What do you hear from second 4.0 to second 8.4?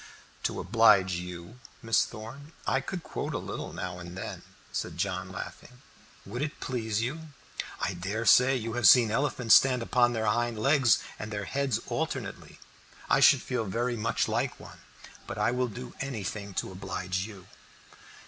then," said John, laughing. "Would it please you? I dare